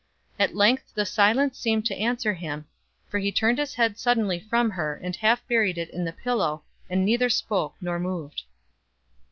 [0.39, 2.65] At length the silence seemed to answer him;
[3.07, 6.63] for he turned his head suddenly from her, and half buried it in the pillow,
[6.89, 8.41] and neither spoke nor moved.